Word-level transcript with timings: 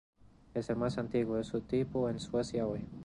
Es 0.55 0.67
el 0.71 0.77
más 0.77 0.97
antiguo 0.97 1.35
de 1.35 1.43
su 1.43 1.61
tipo 1.61 2.09
en 2.09 2.19
Suecia 2.19 2.65
hoy. 2.65 2.87